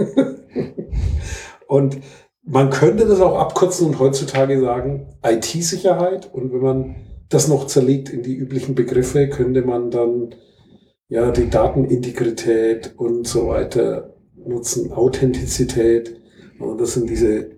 und 1.66 1.98
man 2.42 2.70
könnte 2.70 3.06
das 3.06 3.20
auch 3.20 3.38
abkürzen 3.38 3.86
und 3.86 3.98
heutzutage 3.98 4.60
sagen 4.60 5.06
IT-Sicherheit. 5.24 6.32
Und 6.32 6.52
wenn 6.52 6.60
man 6.60 6.96
das 7.28 7.48
noch 7.48 7.66
zerlegt 7.66 8.08
in 8.08 8.22
die 8.22 8.34
üblichen 8.34 8.74
Begriffe, 8.74 9.28
könnte 9.28 9.62
man 9.62 9.90
dann 9.90 10.34
ja, 11.08 11.30
die 11.30 11.50
Datenintegrität 11.50 12.94
und 12.96 13.26
so 13.26 13.48
weiter 13.48 14.14
nutzen, 14.36 14.92
Authentizität. 14.92 16.20
Und 16.58 16.80
das 16.80 16.94
sind 16.94 17.10
diese 17.10 17.50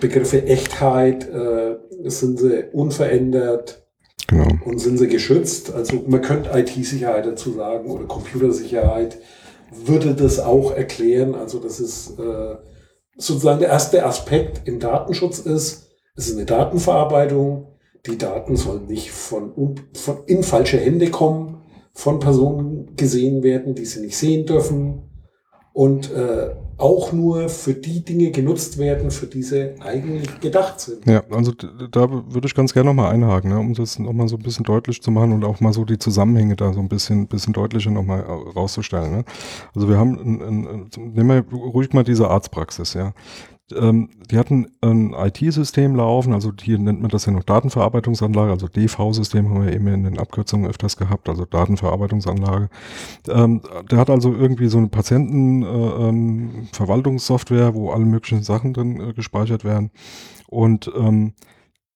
Begriffe 0.00 0.44
Echtheit, 0.46 1.28
äh, 1.28 1.76
sind 2.04 2.38
sie 2.38 2.64
unverändert. 2.72 3.82
Genau. 4.28 4.48
Und 4.64 4.78
sind 4.78 4.98
sie 4.98 5.08
geschützt? 5.08 5.72
Also 5.72 6.04
man 6.06 6.20
könnte 6.20 6.50
IT-Sicherheit 6.58 7.26
dazu 7.26 7.52
sagen 7.52 7.90
oder 7.90 8.04
Computersicherheit 8.04 9.18
würde 9.70 10.14
das 10.14 10.38
auch 10.38 10.72
erklären. 10.72 11.34
Also 11.34 11.58
das 11.58 11.80
ist 11.80 12.18
äh, 12.18 12.56
sozusagen 13.16 13.60
der 13.60 13.68
erste 13.68 14.04
Aspekt 14.04 14.66
im 14.68 14.78
Datenschutz 14.78 15.38
ist, 15.38 15.90
es 16.14 16.28
ist 16.28 16.36
eine 16.36 16.46
Datenverarbeitung. 16.46 17.68
Die 18.06 18.18
Daten 18.18 18.56
sollen 18.56 18.86
nicht 18.86 19.10
von, 19.10 19.74
von 19.94 20.18
in 20.26 20.42
falsche 20.42 20.78
Hände 20.78 21.10
kommen, 21.10 21.62
von 21.92 22.20
Personen 22.20 22.94
gesehen 22.96 23.42
werden, 23.42 23.74
die 23.74 23.84
sie 23.84 24.00
nicht 24.00 24.16
sehen 24.16 24.46
dürfen 24.46 25.02
und 25.76 26.10
äh, 26.10 26.54
auch 26.78 27.12
nur 27.12 27.50
für 27.50 27.74
die 27.74 28.02
Dinge 28.02 28.30
genutzt 28.30 28.78
werden, 28.78 29.10
für 29.10 29.26
die 29.26 29.42
sie 29.42 29.78
eigentlich 29.82 30.40
gedacht 30.40 30.80
sind. 30.80 31.04
Ja, 31.04 31.22
also 31.30 31.52
da 31.52 32.10
würde 32.10 32.46
ich 32.46 32.54
ganz 32.54 32.72
gerne 32.72 32.88
nochmal 32.88 33.12
einhaken, 33.12 33.50
ne, 33.50 33.58
um 33.58 33.74
das 33.74 33.98
nochmal 33.98 34.26
so 34.26 34.36
ein 34.36 34.42
bisschen 34.42 34.64
deutlich 34.64 35.02
zu 35.02 35.10
machen 35.10 35.32
und 35.34 35.44
auch 35.44 35.60
mal 35.60 35.74
so 35.74 35.84
die 35.84 35.98
Zusammenhänge 35.98 36.56
da 36.56 36.72
so 36.72 36.80
ein 36.80 36.88
bisschen, 36.88 37.26
bisschen 37.26 37.52
deutlicher 37.52 37.90
nochmal 37.90 38.20
rauszustellen. 38.20 39.18
Ne? 39.18 39.24
Also 39.74 39.86
wir 39.90 39.98
haben, 39.98 40.18
ein, 40.18 40.66
ein, 40.66 40.90
nehmen 41.14 41.28
wir 41.28 41.58
ruhig 41.58 41.92
mal 41.92 42.04
diese 42.04 42.30
Arztpraxis, 42.30 42.94
ja 42.94 43.12
ähm, 43.74 44.10
die 44.30 44.38
hatten 44.38 44.68
ein 44.80 45.12
IT-System 45.12 45.96
laufen, 45.96 46.32
also 46.32 46.52
hier 46.60 46.78
nennt 46.78 47.00
man 47.00 47.10
das 47.10 47.26
ja 47.26 47.32
noch 47.32 47.42
Datenverarbeitungsanlage, 47.42 48.52
also 48.52 48.68
DV-System 48.68 49.48
haben 49.48 49.64
wir 49.64 49.72
eben 49.72 49.88
in 49.88 50.04
den 50.04 50.18
Abkürzungen 50.18 50.70
öfters 50.70 50.96
gehabt, 50.96 51.28
also 51.28 51.44
Datenverarbeitungsanlage. 51.44 52.68
Ähm, 53.28 53.62
der 53.90 53.98
hat 53.98 54.10
also 54.10 54.32
irgendwie 54.32 54.68
so 54.68 54.78
eine 54.78 54.86
Patientenverwaltungssoftware, 54.88 57.66
äh, 57.66 57.68
ähm, 57.68 57.74
wo 57.74 57.90
alle 57.90 58.04
möglichen 58.04 58.42
Sachen 58.42 58.72
drin 58.72 59.00
äh, 59.00 59.12
gespeichert 59.12 59.64
werden. 59.64 59.90
Und 60.48 60.90
ähm, 60.96 61.34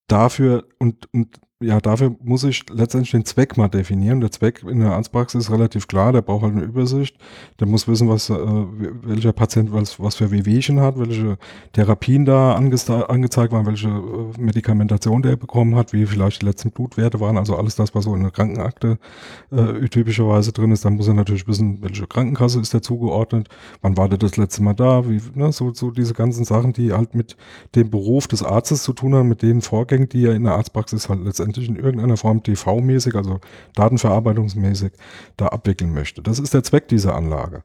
dafür 0.08 0.64
und, 0.78 1.12
und 1.14 1.40
ja, 1.62 1.78
dafür 1.78 2.16
muss 2.22 2.42
ich 2.44 2.64
letztendlich 2.72 3.10
den 3.10 3.26
Zweck 3.26 3.58
mal 3.58 3.68
definieren. 3.68 4.22
Der 4.22 4.30
Zweck 4.30 4.62
in 4.66 4.80
der 4.80 4.92
Arztpraxis 4.92 5.44
ist 5.44 5.50
relativ 5.50 5.88
klar, 5.88 6.10
der 6.10 6.22
braucht 6.22 6.42
halt 6.42 6.54
eine 6.54 6.62
Übersicht. 6.62 7.18
Der 7.58 7.66
muss 7.66 7.86
wissen, 7.86 8.08
was, 8.08 8.30
äh, 8.30 8.34
welcher 9.02 9.34
Patient 9.34 9.70
was, 9.70 10.00
was 10.00 10.14
für 10.14 10.30
Wehwehchen 10.30 10.80
hat, 10.80 10.98
welche 10.98 11.36
Therapien 11.74 12.24
da 12.24 12.54
angezeigt 12.54 13.52
waren, 13.52 13.66
welche 13.66 13.88
äh, 13.88 14.40
Medikamentation 14.40 15.20
der 15.20 15.36
bekommen 15.36 15.74
hat, 15.76 15.92
wie 15.92 16.06
vielleicht 16.06 16.40
die 16.40 16.46
letzten 16.46 16.70
Blutwerte 16.70 17.20
waren, 17.20 17.36
also 17.36 17.56
alles 17.56 17.76
das, 17.76 17.94
was 17.94 18.04
so 18.04 18.14
in 18.14 18.22
der 18.22 18.30
Krankenakte 18.30 18.98
äh, 19.50 19.86
typischerweise 19.88 20.52
drin 20.52 20.72
ist. 20.72 20.86
Dann 20.86 20.94
muss 20.94 21.08
er 21.08 21.14
natürlich 21.14 21.46
wissen, 21.46 21.82
welche 21.82 22.06
Krankenkasse 22.06 22.58
ist 22.60 22.72
der 22.72 22.80
zugeordnet, 22.80 23.50
wann 23.82 23.98
war 23.98 24.08
der 24.08 24.16
das 24.16 24.38
letzte 24.38 24.62
Mal 24.62 24.74
da, 24.74 25.06
wie, 25.06 25.20
ne, 25.34 25.52
so, 25.52 25.74
so 25.74 25.90
diese 25.90 26.14
ganzen 26.14 26.46
Sachen, 26.46 26.72
die 26.72 26.94
halt 26.94 27.14
mit 27.14 27.36
dem 27.74 27.90
Beruf 27.90 28.28
des 28.28 28.42
Arztes 28.42 28.82
zu 28.82 28.94
tun 28.94 29.14
haben, 29.14 29.28
mit 29.28 29.42
den 29.42 29.60
Vorgängen, 29.60 30.08
die 30.08 30.24
er 30.24 30.34
in 30.34 30.44
der 30.44 30.54
Arztpraxis 30.54 31.10
halt 31.10 31.22
letztendlich 31.22 31.49
letztendlich 31.50 31.68
in 31.68 31.84
irgendeiner 31.84 32.16
Form 32.16 32.42
TV-mäßig, 32.42 33.14
also 33.14 33.40
datenverarbeitungsmäßig, 33.74 34.92
da 35.36 35.46
abwickeln 35.46 35.92
möchte. 35.92 36.22
Das 36.22 36.38
ist 36.38 36.54
der 36.54 36.62
Zweck 36.62 36.88
dieser 36.88 37.14
Anlage. 37.14 37.62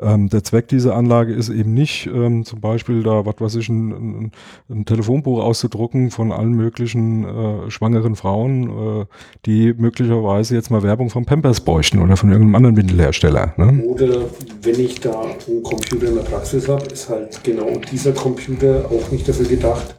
Ähm, 0.00 0.28
der 0.28 0.42
Zweck 0.44 0.68
dieser 0.68 0.94
Anlage 0.94 1.32
ist 1.32 1.48
eben 1.48 1.74
nicht 1.74 2.06
ähm, 2.06 2.44
zum 2.44 2.60
Beispiel 2.60 3.02
da, 3.02 3.24
was 3.26 3.34
weiß 3.38 3.54
ich, 3.56 3.68
ein, 3.68 3.90
ein, 3.90 4.32
ein 4.70 4.84
Telefonbuch 4.84 5.42
auszudrucken 5.42 6.10
von 6.10 6.32
allen 6.32 6.52
möglichen 6.52 7.24
äh, 7.24 7.70
schwangeren 7.70 8.16
Frauen, 8.16 9.02
äh, 9.02 9.06
die 9.44 9.74
möglicherweise 9.74 10.54
jetzt 10.54 10.70
mal 10.70 10.82
Werbung 10.82 11.10
von 11.10 11.24
Pampers 11.24 11.60
bräuchten 11.60 12.00
oder 12.00 12.16
von 12.16 12.30
irgendeinem 12.30 12.54
anderen 12.54 12.76
Windelhersteller. 12.76 13.54
Ne? 13.56 13.82
Oder 13.84 14.22
wenn 14.62 14.80
ich 14.80 15.00
da 15.00 15.20
einen 15.20 15.62
Computer 15.62 16.08
in 16.08 16.14
der 16.16 16.22
Praxis 16.22 16.68
habe, 16.68 16.84
ist 16.86 17.08
halt 17.08 17.42
genau 17.44 17.70
dieser 17.90 18.12
Computer 18.12 18.86
auch 18.90 19.10
nicht 19.10 19.28
dafür 19.28 19.46
gedacht, 19.46 19.96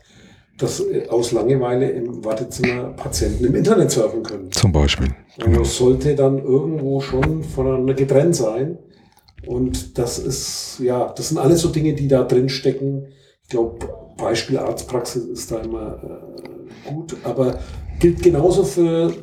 dass 0.57 0.83
aus 1.09 1.31
Langeweile 1.31 1.89
im 1.89 2.23
Wartezimmer 2.25 2.93
Patienten 2.93 3.45
im 3.45 3.55
Internet 3.55 3.91
surfen 3.91 4.23
können. 4.23 4.51
Zum 4.51 4.71
Beispiel. 4.71 5.09
Genau. 5.37 5.59
Das 5.59 5.77
sollte 5.77 6.15
dann 6.15 6.39
irgendwo 6.39 6.99
schon 6.99 7.43
voneinander 7.43 7.93
getrennt 7.93 8.35
sein. 8.35 8.79
Und 9.45 9.97
das 9.97 10.17
ist, 10.19 10.79
ja, 10.79 11.13
das 11.15 11.29
sind 11.29 11.37
alles 11.37 11.61
so 11.61 11.69
Dinge, 11.69 11.93
die 11.93 12.07
da 12.07 12.23
drin 12.23 12.49
stecken. 12.49 13.07
Ich 13.43 13.49
glaube, 13.49 13.87
Beispiel 14.17 14.57
Arztpraxis 14.57 15.25
ist 15.25 15.51
da 15.51 15.59
immer 15.59 16.01
äh, 16.03 16.89
gut, 16.89 17.15
aber 17.23 17.59
gilt 17.99 18.21
genauso 18.23 18.63
für 18.63 19.13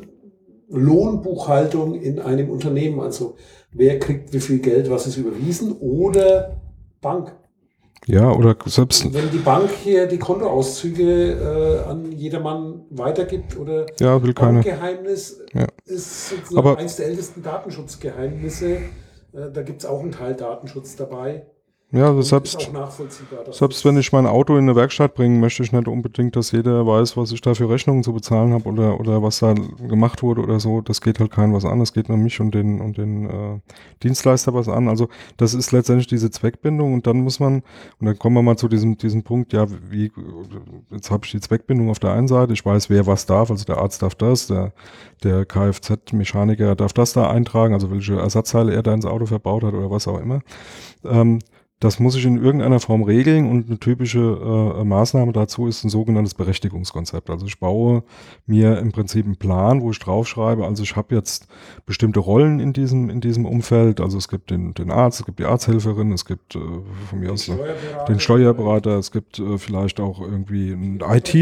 Lohnbuchhaltung 0.69 1.95
in 1.95 2.19
einem 2.19 2.49
Unternehmen. 2.49 3.01
Also 3.01 3.35
wer 3.71 3.99
kriegt 3.99 4.33
wie 4.33 4.39
viel 4.39 4.59
Geld, 4.59 4.89
was 4.89 5.05
ist 5.05 5.17
überwiesen 5.17 5.73
oder 5.73 6.61
Bank. 7.01 7.35
Ja, 8.07 8.31
oder 8.31 8.55
selbst. 8.65 9.13
Wenn 9.13 9.31
die 9.31 9.39
Bank 9.39 9.69
hier 9.83 10.05
die 10.07 10.19
Kontoauszüge 10.19 11.83
äh, 11.85 11.89
an 11.89 12.11
jedermann 12.11 12.83
weitergibt 12.91 13.57
oder 13.57 13.87
ja, 13.99 14.21
will 14.21 14.33
keine. 14.33 14.61
Geheimnis 14.61 15.41
ja. 15.53 15.65
ist 15.85 16.29
sozusagen 16.29 16.57
Aber 16.57 16.77
eines 16.77 16.97
der 16.97 17.07
ältesten 17.07 17.41
Datenschutzgeheimnisse. 17.41 18.75
Äh, 18.75 19.51
da 19.51 19.63
gibt 19.63 19.81
es 19.81 19.85
auch 19.85 20.01
einen 20.01 20.11
Teil 20.11 20.35
Datenschutz 20.35 20.95
dabei. 20.95 21.47
Ja, 21.95 22.07
also 22.07 22.21
selbst, 22.23 22.69
selbst 23.51 23.85
wenn 23.85 23.95
ich 23.95 24.11
mein 24.11 24.25
Auto 24.25 24.57
in 24.57 24.63
eine 24.63 24.75
Werkstatt 24.75 25.13
bringe, 25.13 25.39
möchte 25.39 25.63
ich 25.63 25.71
nicht 25.71 25.87
unbedingt, 25.87 26.35
dass 26.35 26.51
jeder 26.51 26.85
weiß, 26.85 27.15
was 27.15 27.31
ich 27.31 27.39
da 27.39 27.53
für 27.53 27.69
Rechnungen 27.69 28.03
zu 28.03 28.11
bezahlen 28.11 28.51
habe 28.51 28.67
oder, 28.67 28.99
oder 28.99 29.23
was 29.23 29.39
da 29.39 29.53
gemacht 29.53 30.21
wurde 30.21 30.41
oder 30.41 30.59
so. 30.59 30.81
Das 30.81 30.99
geht 30.99 31.21
halt 31.21 31.31
keinem 31.31 31.53
was 31.53 31.63
an. 31.63 31.79
Das 31.79 31.93
geht 31.93 32.09
nur 32.09 32.17
mich 32.17 32.41
und 32.41 32.53
den, 32.53 32.81
und 32.81 32.97
den 32.97 33.29
äh, 33.29 33.59
Dienstleister 34.03 34.53
was 34.53 34.67
an. 34.67 34.89
Also 34.89 35.07
das 35.37 35.53
ist 35.53 35.71
letztendlich 35.71 36.07
diese 36.07 36.29
Zweckbindung 36.29 36.93
und 36.93 37.07
dann 37.07 37.21
muss 37.21 37.39
man, 37.39 37.63
und 38.01 38.07
dann 38.07 38.19
kommen 38.19 38.35
wir 38.35 38.43
mal 38.43 38.57
zu 38.57 38.67
diesem, 38.67 38.97
diesem 38.97 39.23
Punkt, 39.23 39.53
ja, 39.53 39.65
wie, 39.89 40.11
jetzt 40.91 41.11
habe 41.11 41.25
ich 41.25 41.31
die 41.31 41.39
Zweckbindung 41.39 41.89
auf 41.89 41.99
der 41.99 42.11
einen 42.11 42.27
Seite, 42.27 42.51
ich 42.51 42.65
weiß, 42.65 42.89
wer 42.89 43.07
was 43.07 43.25
darf, 43.25 43.49
also 43.49 43.63
der 43.63 43.77
Arzt 43.77 44.01
darf 44.01 44.15
das, 44.15 44.47
der, 44.47 44.73
der 45.23 45.45
Kfz-Mechaniker 45.45 46.75
darf 46.75 46.91
das 46.91 47.13
da 47.13 47.29
eintragen, 47.29 47.73
also 47.73 47.89
welche 47.89 48.19
Ersatzteile 48.19 48.73
er 48.73 48.83
da 48.83 48.93
ins 48.93 49.05
Auto 49.05 49.27
verbaut 49.27 49.63
hat 49.63 49.73
oder 49.73 49.89
was 49.89 50.09
auch 50.09 50.19
immer. 50.19 50.41
Ähm, 51.05 51.39
das 51.81 51.99
muss 51.99 52.15
ich 52.15 52.25
in 52.25 52.41
irgendeiner 52.41 52.79
Form 52.79 53.03
regeln 53.03 53.49
und 53.49 53.67
eine 53.67 53.77
typische 53.77 54.19
äh, 54.19 54.83
Maßnahme 54.85 55.33
dazu 55.33 55.67
ist 55.67 55.83
ein 55.83 55.89
sogenanntes 55.89 56.33
Berechtigungskonzept. 56.33 57.29
Also 57.29 57.45
ich 57.47 57.59
baue 57.59 58.03
mir 58.45 58.79
im 58.79 58.93
Prinzip 58.93 59.25
einen 59.25 59.35
Plan, 59.35 59.81
wo 59.81 59.91
ich 59.91 59.99
draufschreibe, 59.99 60.65
also 60.65 60.83
ich 60.83 60.95
habe 60.95 61.13
jetzt 61.13 61.47
bestimmte 61.85 62.21
Rollen 62.21 62.61
in 62.61 62.71
diesem, 62.71 63.09
in 63.09 63.19
diesem 63.19 63.45
Umfeld. 63.45 63.99
Also 63.99 64.17
es 64.17 64.29
gibt 64.29 64.51
den, 64.51 64.73
den 64.73 64.89
Arzt, 64.89 65.19
es 65.19 65.25
gibt 65.25 65.39
die 65.39 65.43
Arzthelferin, 65.43 66.13
es 66.13 66.23
gibt 66.23 66.55
äh, 66.55 66.59
von 67.09 67.19
mir 67.19 67.33
aus 67.33 67.51
den 68.07 68.19
Steuerberater, 68.21 68.97
es 68.97 69.11
gibt 69.11 69.39
äh, 69.39 69.57
vielleicht 69.57 69.99
auch 69.99 70.21
irgendwie 70.21 70.71
ein 70.71 71.01
IT, 71.05 71.35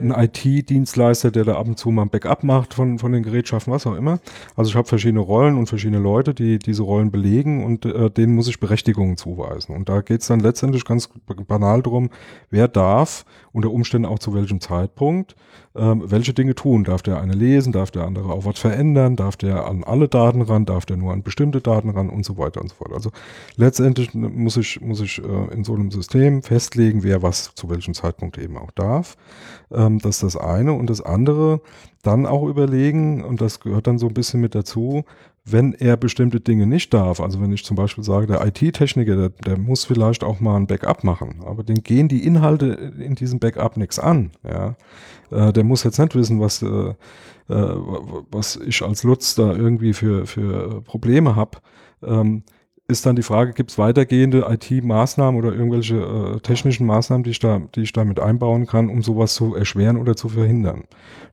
ein 0.00 0.10
IT-Dienstleister, 0.10 1.30
der 1.30 1.44
da 1.44 1.56
ab 1.56 1.68
und 1.68 1.78
zu 1.78 1.92
mal 1.92 2.02
ein 2.02 2.10
Backup 2.10 2.42
macht 2.42 2.74
von, 2.74 2.98
von 2.98 3.12
den 3.12 3.22
Gerätschaften, 3.22 3.72
was 3.72 3.86
auch 3.86 3.94
immer. 3.94 4.18
Also 4.56 4.70
ich 4.70 4.76
habe 4.76 4.88
verschiedene 4.88 5.20
Rollen 5.20 5.56
und 5.56 5.66
verschiedene 5.66 6.00
Leute, 6.00 6.34
die 6.34 6.58
diese 6.58 6.82
Rollen 6.82 7.12
belegen 7.12 7.64
und 7.64 7.84
äh, 7.84 8.10
denen 8.10 8.34
muss 8.34 8.48
ich 8.48 8.58
Berechtigungen 8.58 9.16
zuweisen. 9.16 9.67
Und 9.74 9.88
da 9.88 10.00
geht 10.00 10.22
es 10.22 10.28
dann 10.28 10.40
letztendlich 10.40 10.84
ganz 10.84 11.08
banal 11.46 11.82
drum, 11.82 12.10
wer 12.50 12.68
darf 12.68 13.24
unter 13.52 13.70
Umständen 13.70 14.06
auch 14.06 14.18
zu 14.18 14.34
welchem 14.34 14.60
Zeitpunkt 14.60 15.34
ähm, 15.78 16.02
welche 16.06 16.34
Dinge 16.34 16.54
tun. 16.54 16.84
Darf 16.84 17.02
der 17.02 17.20
eine 17.20 17.32
lesen, 17.32 17.72
darf 17.72 17.90
der 17.90 18.04
andere 18.04 18.32
auch 18.32 18.44
was 18.44 18.58
verändern, 18.58 19.16
darf 19.16 19.36
der 19.36 19.66
an 19.66 19.84
alle 19.84 20.08
Daten 20.08 20.42
ran, 20.42 20.64
darf 20.64 20.86
der 20.86 20.96
nur 20.96 21.12
an 21.12 21.22
bestimmte 21.22 21.60
Daten 21.60 21.90
ran 21.90 22.10
und 22.10 22.24
so 22.24 22.36
weiter 22.36 22.60
und 22.60 22.68
so 22.68 22.74
fort. 22.76 22.92
Also 22.92 23.10
letztendlich 23.56 24.14
muss 24.14 24.56
ich, 24.56 24.80
muss 24.80 25.00
ich 25.00 25.22
äh, 25.22 25.54
in 25.54 25.64
so 25.64 25.74
einem 25.74 25.90
System 25.90 26.42
festlegen, 26.42 27.02
wer 27.02 27.22
was 27.22 27.54
zu 27.54 27.70
welchem 27.70 27.94
Zeitpunkt 27.94 28.38
eben 28.38 28.56
auch 28.56 28.70
darf. 28.72 29.16
Ähm, 29.70 29.98
das 30.00 30.16
ist 30.16 30.34
das 30.34 30.36
eine. 30.36 30.72
Und 30.72 30.90
das 30.90 31.00
andere, 31.00 31.60
dann 32.02 32.26
auch 32.26 32.46
überlegen, 32.46 33.24
und 33.24 33.40
das 33.40 33.60
gehört 33.60 33.86
dann 33.86 33.98
so 33.98 34.08
ein 34.08 34.14
bisschen 34.14 34.40
mit 34.40 34.54
dazu, 34.54 35.04
wenn 35.52 35.72
er 35.74 35.96
bestimmte 35.96 36.40
Dinge 36.40 36.66
nicht 36.66 36.92
darf, 36.92 37.20
also 37.20 37.40
wenn 37.40 37.52
ich 37.52 37.64
zum 37.64 37.76
Beispiel 37.76 38.04
sage, 38.04 38.26
der 38.26 38.44
IT-Techniker, 38.46 39.16
der, 39.16 39.28
der, 39.30 39.58
muss 39.58 39.84
vielleicht 39.84 40.24
auch 40.24 40.40
mal 40.40 40.56
ein 40.56 40.66
Backup 40.66 41.04
machen, 41.04 41.40
aber 41.44 41.62
den 41.62 41.82
gehen 41.82 42.08
die 42.08 42.24
Inhalte 42.24 42.66
in 42.66 43.14
diesem 43.14 43.38
Backup 43.38 43.76
nichts 43.76 43.98
an. 43.98 44.30
Ja? 44.44 44.76
Äh, 45.30 45.52
der 45.52 45.64
muss 45.64 45.84
jetzt 45.84 45.98
nicht 45.98 46.14
wissen, 46.14 46.40
was, 46.40 46.62
äh, 46.62 46.66
äh 46.66 46.94
was 48.30 48.56
ich 48.56 48.82
als 48.82 49.02
Lutz 49.02 49.34
da 49.34 49.52
irgendwie 49.52 49.92
für, 49.92 50.26
für 50.26 50.82
Probleme 50.82 51.36
habe. 51.36 51.58
Ähm, 52.02 52.42
ist 52.90 53.04
dann 53.04 53.16
die 53.16 53.22
Frage, 53.22 53.52
gibt 53.52 53.70
es 53.70 53.76
weitergehende 53.76 54.46
IT-Maßnahmen 54.48 55.38
oder 55.38 55.54
irgendwelche 55.54 55.96
äh, 55.96 56.40
technischen 56.40 56.86
Maßnahmen, 56.86 57.22
die 57.22 57.30
ich, 57.30 57.38
da, 57.38 57.60
die 57.74 57.82
ich 57.82 57.92
da 57.92 58.02
mit 58.04 58.18
einbauen 58.18 58.66
kann, 58.66 58.88
um 58.88 59.02
sowas 59.02 59.34
zu 59.34 59.54
erschweren 59.54 59.98
oder 59.98 60.16
zu 60.16 60.30
verhindern. 60.30 60.84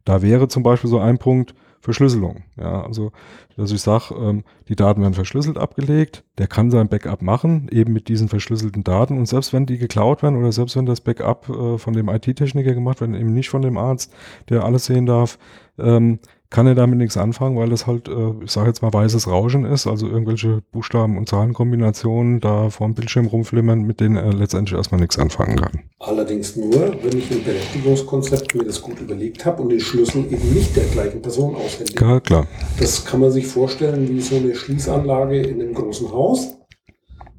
Da 0.04 0.22
wäre 0.22 0.50
zum 0.50 0.64
Beispiel 0.64 0.90
so 0.90 1.00
ein 1.00 1.18
Punkt, 1.18 1.56
Verschlüsselung. 1.86 2.44
Ja, 2.58 2.84
also, 2.84 3.12
dass 3.56 3.72
ich 3.72 3.82
sage, 3.82 4.14
ähm, 4.16 4.44
die 4.68 4.76
Daten 4.76 5.02
werden 5.02 5.14
verschlüsselt 5.14 5.58
abgelegt, 5.58 6.24
der 6.38 6.48
kann 6.48 6.72
sein 6.72 6.90
Backup 6.90 7.22
machen, 7.22 7.70
eben 7.72 7.94
mit 7.94 8.10
diesen 8.10 8.28
verschlüsselten 8.28 8.84
Daten. 8.84 9.18
Und 9.18 9.28
selbst 9.28 9.54
wenn 9.54 9.66
die 9.66 9.78
geklaut 9.78 10.24
werden 10.24 10.38
oder 10.38 10.52
selbst 10.52 10.76
wenn 10.76 10.86
das 10.86 11.00
Backup 11.00 11.48
äh, 11.48 11.78
von 11.78 11.94
dem 11.94 12.10
IT-Techniker 12.10 12.74
gemacht 12.74 13.02
wird, 13.02 13.12
eben 13.12 13.34
nicht 13.34 13.50
von 13.50 13.62
dem 13.62 13.78
Arzt, 13.78 14.14
der 14.50 14.64
alles 14.66 14.86
sehen 14.86 15.06
darf, 15.06 15.38
ähm, 15.78 16.20
kann 16.56 16.68
er 16.68 16.76
damit 16.76 16.98
nichts 16.98 17.18
anfangen, 17.18 17.58
weil 17.58 17.68
das 17.68 17.86
halt, 17.86 18.08
äh, 18.08 18.32
ich 18.42 18.52
sage 18.52 18.68
jetzt 18.68 18.82
mal, 18.82 18.94
weißes 18.94 19.28
Rauschen 19.28 19.66
ist, 19.66 19.88
also 19.88 20.08
irgendwelche 20.08 20.64
Buchstaben- 20.72 21.18
und 21.18 21.28
Zahlenkombinationen 21.28 22.40
da 22.40 22.70
vor 22.70 22.88
dem 22.88 22.94
Bildschirm 22.94 23.26
rumflimmern, 23.26 23.82
mit 23.82 24.00
denen 24.00 24.16
er 24.16 24.32
letztendlich 24.32 24.78
erstmal 24.78 25.02
nichts 25.02 25.20
anfangen 25.20 25.58
kann. 25.58 25.82
Allerdings 26.00 26.56
nur, 26.56 26.96
wenn 27.04 27.18
ich 27.18 27.30
im 27.30 27.44
Berechtigungskonzept 27.44 28.56
mir 28.56 28.64
das 28.64 28.82
gut 28.82 29.02
überlegt 29.02 29.46
habe 29.46 29.64
und 29.64 29.70
den 29.70 29.82
Schlüssel 29.82 30.32
eben 30.32 30.54
nicht 30.54 30.74
der 30.78 30.86
gleichen 30.86 31.22
Person 31.22 31.58
aushändige. 31.58 32.06
Ja, 32.06 32.22
klar. 32.22 32.48
Das 32.80 33.04
kann 33.04 33.20
man 33.20 33.32
sich 33.32 33.48
vorstellen 33.48 34.08
wie 34.08 34.22
so 34.22 34.38
eine 34.38 34.56
Schließanlage 34.56 35.42
in 35.42 35.62
einem 35.62 35.74
großen 35.74 36.10
Haus 36.10 36.56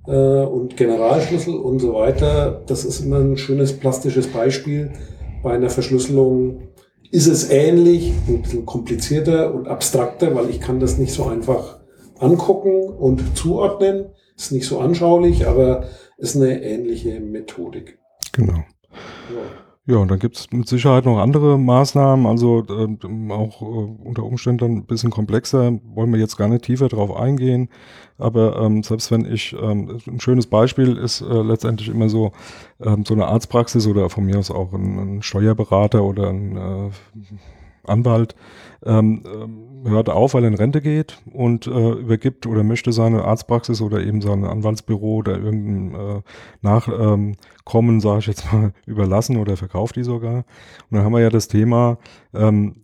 äh, 0.06 0.12
und 0.12 0.76
Generalschlüssel 0.76 1.54
und 1.54 1.78
so 1.78 1.94
weiter. 1.94 2.62
Das 2.66 2.85
ist 2.85 3.00
immer 3.00 3.20
ein 3.20 3.38
schönes 3.38 3.73
plastisches 3.73 4.26
Beispiel. 4.26 4.92
Bei 5.42 5.54
einer 5.54 5.70
Verschlüsselung 5.70 6.66
ist 7.10 7.26
es 7.26 7.50
ähnlich, 7.50 8.12
ein 8.28 8.42
bisschen 8.42 8.66
komplizierter 8.66 9.54
und 9.54 9.68
abstrakter, 9.68 10.34
weil 10.34 10.50
ich 10.50 10.60
kann 10.60 10.80
das 10.80 10.98
nicht 10.98 11.12
so 11.12 11.25
einfach 11.25 11.80
angucken 12.18 12.88
und 12.88 13.36
zuordnen. 13.36 14.06
Ist 14.36 14.52
nicht 14.52 14.66
so 14.66 14.80
anschaulich, 14.80 15.46
aber 15.46 15.84
ist 16.18 16.36
eine 16.36 16.62
ähnliche 16.62 17.20
Methodik. 17.20 17.98
Genau. 18.32 18.58
Ja. 18.58 19.65
Ja, 19.88 19.99
und 19.99 20.11
dann 20.11 20.19
gibt 20.19 20.37
es 20.37 20.50
mit 20.50 20.66
Sicherheit 20.69 21.05
noch 21.05 21.19
andere 21.19 21.57
Maßnahmen, 21.59 22.26
also 22.26 22.64
äh, 22.69 23.33
auch 23.33 23.62
äh, 23.62 23.64
unter 23.64 24.25
Umständen 24.25 24.78
ein 24.78 24.85
bisschen 24.85 25.12
komplexer, 25.12 25.78
wollen 25.95 26.12
wir 26.12 26.19
jetzt 26.19 26.37
gar 26.37 26.49
nicht 26.49 26.64
tiefer 26.64 26.88
drauf 26.88 27.16
eingehen. 27.16 27.69
Aber 28.19 28.57
ähm, 28.61 28.83
selbst 28.83 29.12
wenn 29.12 29.25
ich, 29.33 29.55
ähm, 29.61 30.00
ein 30.09 30.19
schönes 30.19 30.49
Beispiel 30.49 30.97
ist 30.97 31.21
äh, 31.21 31.43
letztendlich 31.43 31.88
immer 31.88 32.09
so, 32.09 32.33
ähm, 32.81 33.05
so 33.05 33.14
eine 33.14 33.26
Arztpraxis 33.28 33.87
oder 33.87 34.11
von 34.11 34.25
mir 34.25 34.38
aus 34.40 34.50
auch 34.50 34.73
ein, 34.73 35.19
ein 35.19 35.23
Steuerberater 35.23 36.02
oder 36.02 36.31
ein 36.31 36.57
äh, 36.57 36.90
Anwalt, 37.88 38.35
ähm, 38.85 39.23
ähm, 39.26 39.90
hört 39.90 40.09
auf, 40.09 40.35
weil 40.35 40.45
er 40.45 40.49
in 40.49 40.55
Rente 40.55 40.81
geht 40.81 41.19
und 41.33 41.66
äh, 41.66 41.93
übergibt 41.93 42.47
oder 42.47 42.62
möchte 42.62 42.93
seine 42.93 43.25
Arztpraxis 43.25 43.81
oder 43.81 44.00
eben 44.00 44.21
sein 44.21 44.45
Anwaltsbüro 44.45 45.16
oder 45.16 45.38
irgendein 45.38 46.19
äh, 46.19 46.23
Nachkommen, 46.62 48.00
sage 48.00 48.19
ich 48.21 48.26
jetzt 48.26 48.52
mal, 48.52 48.73
überlassen 48.87 49.37
oder 49.37 49.57
verkauft 49.57 49.97
die 49.97 50.05
sogar. 50.05 50.38
Und 50.38 50.45
dann 50.90 51.05
haben 51.05 51.12
wir 51.12 51.21
ja 51.21 51.31
das 51.31 51.49
Thema, 51.49 51.99
ähm, 52.35 52.76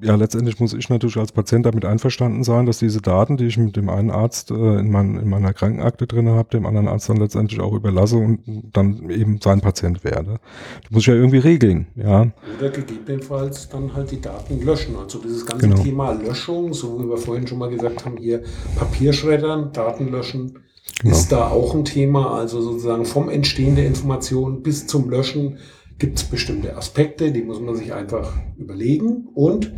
ja, 0.00 0.14
letztendlich 0.14 0.60
muss 0.60 0.74
ich 0.74 0.88
natürlich 0.88 1.16
als 1.16 1.32
Patient 1.32 1.66
damit 1.66 1.84
einverstanden 1.84 2.44
sein, 2.44 2.66
dass 2.66 2.78
diese 2.78 3.00
Daten, 3.00 3.36
die 3.36 3.46
ich 3.46 3.58
mit 3.58 3.76
dem 3.76 3.88
einen 3.88 4.10
Arzt 4.10 4.50
äh, 4.50 4.54
in, 4.54 4.90
mein, 4.90 5.16
in, 5.16 5.28
meiner 5.28 5.52
Krankenakte 5.52 6.06
drin 6.06 6.28
habe, 6.28 6.50
dem 6.50 6.66
anderen 6.66 6.88
Arzt 6.88 7.08
dann 7.08 7.16
letztendlich 7.16 7.60
auch 7.60 7.72
überlasse 7.72 8.16
und 8.16 8.40
dann 8.72 9.10
eben 9.10 9.40
sein 9.40 9.60
Patient 9.60 10.04
werde. 10.04 10.38
Das 10.82 10.90
muss 10.90 11.02
ich 11.02 11.08
ja 11.08 11.14
irgendwie 11.14 11.38
regeln, 11.38 11.88
ja. 11.96 12.30
Oder 12.58 12.70
gegebenenfalls 12.70 13.68
dann 13.68 13.94
halt 13.94 14.10
die 14.10 14.20
Daten 14.20 14.64
löschen. 14.64 14.94
Also 14.96 15.18
dieses 15.18 15.44
ganze 15.44 15.68
genau. 15.68 15.82
Thema 15.82 16.12
Löschung, 16.12 16.72
so 16.72 17.00
wie 17.00 17.08
wir 17.08 17.18
vorhin 17.18 17.46
schon 17.46 17.58
mal 17.58 17.70
gesagt 17.70 18.04
haben, 18.04 18.16
hier 18.18 18.42
Papierschreddern, 18.76 19.72
Daten 19.72 20.12
löschen, 20.12 20.60
genau. 21.00 21.16
ist 21.16 21.32
da 21.32 21.48
auch 21.48 21.74
ein 21.74 21.84
Thema. 21.84 22.38
Also 22.38 22.60
sozusagen 22.60 23.04
vom 23.04 23.28
Entstehen 23.28 23.74
der 23.74 23.86
Information 23.86 24.62
bis 24.62 24.86
zum 24.86 25.10
Löschen 25.10 25.58
gibt 25.98 26.18
es 26.18 26.24
bestimmte 26.24 26.76
Aspekte, 26.76 27.32
die 27.32 27.42
muss 27.42 27.60
man 27.60 27.74
sich 27.76 27.92
einfach 27.92 28.32
überlegen. 28.56 29.28
Und 29.34 29.72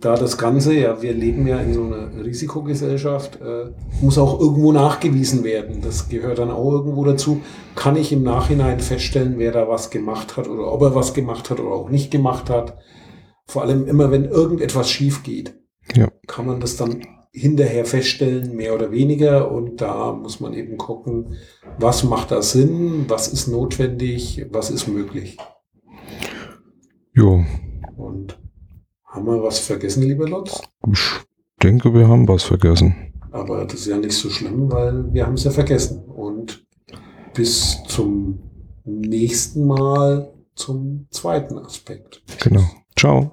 da 0.00 0.16
das 0.16 0.38
Ganze, 0.38 0.74
ja, 0.74 1.02
wir 1.02 1.12
leben 1.12 1.46
ja 1.46 1.58
in 1.58 1.74
so 1.74 1.84
einer 1.84 2.24
Risikogesellschaft, 2.24 3.40
äh, 3.40 3.72
muss 4.00 4.18
auch 4.18 4.38
irgendwo 4.38 4.72
nachgewiesen 4.72 5.42
werden. 5.42 5.80
Das 5.82 6.08
gehört 6.08 6.38
dann 6.38 6.50
auch 6.50 6.70
irgendwo 6.70 7.04
dazu. 7.04 7.40
Kann 7.74 7.96
ich 7.96 8.12
im 8.12 8.22
Nachhinein 8.22 8.78
feststellen, 8.78 9.38
wer 9.38 9.52
da 9.52 9.68
was 9.68 9.90
gemacht 9.90 10.36
hat 10.36 10.48
oder 10.48 10.72
ob 10.72 10.82
er 10.82 10.94
was 10.94 11.14
gemacht 11.14 11.50
hat 11.50 11.58
oder 11.58 11.70
auch 11.70 11.90
nicht 11.90 12.10
gemacht 12.10 12.48
hat. 12.50 12.78
Vor 13.46 13.62
allem 13.62 13.86
immer, 13.86 14.10
wenn 14.10 14.26
irgendetwas 14.26 14.90
schief 14.90 15.22
geht, 15.22 15.54
ja. 15.96 16.08
kann 16.26 16.46
man 16.46 16.60
das 16.60 16.76
dann 16.76 17.00
hinterher 17.32 17.84
feststellen, 17.84 18.54
mehr 18.54 18.74
oder 18.74 18.90
weniger. 18.90 19.50
Und 19.50 19.80
da 19.80 20.12
muss 20.12 20.40
man 20.40 20.54
eben 20.54 20.76
gucken, 20.76 21.36
was 21.78 22.04
macht 22.04 22.30
da 22.30 22.42
Sinn, 22.42 23.04
was 23.08 23.28
ist 23.28 23.48
notwendig, 23.48 24.46
was 24.50 24.70
ist 24.70 24.88
möglich. 24.88 25.36
Jo. 27.14 27.44
Und 27.96 28.38
haben 29.04 29.26
wir 29.26 29.42
was 29.42 29.58
vergessen, 29.58 30.02
lieber 30.02 30.28
Lotz? 30.28 30.60
Ich 30.90 31.00
denke, 31.62 31.92
wir 31.92 32.06
haben 32.08 32.28
was 32.28 32.44
vergessen. 32.44 33.12
Aber 33.30 33.64
das 33.64 33.80
ist 33.80 33.86
ja 33.86 33.96
nicht 33.96 34.12
so 34.12 34.30
schlimm, 34.30 34.70
weil 34.70 35.12
wir 35.12 35.26
haben 35.26 35.34
es 35.34 35.44
ja 35.44 35.50
vergessen. 35.50 36.04
Und 36.04 36.66
bis 37.34 37.82
zum 37.86 38.38
nächsten 38.84 39.66
Mal 39.66 40.32
zum 40.54 41.06
zweiten 41.10 41.58
Aspekt. 41.58 42.22
Genau. 42.40 42.64
Ciao. 42.96 43.32